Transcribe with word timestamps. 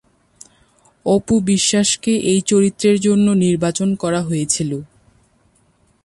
অপু 1.05 1.35
বিশ্বাসকে 1.41 2.13
এই 2.31 2.39
চরিত্রের 2.41 2.97
জন্য 2.99 3.27
নির্বাচন 3.43 3.89
করা 3.95 4.21
হয়েছিল। 4.21 4.71